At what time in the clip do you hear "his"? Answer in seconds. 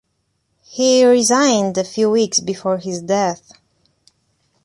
2.79-3.03